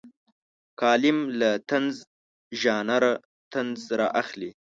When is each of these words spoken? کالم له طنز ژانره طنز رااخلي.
کالم 0.79 1.17
له 1.39 1.49
طنز 1.69 1.95
ژانره 2.61 3.13
طنز 3.51 3.81
رااخلي. 3.99 4.51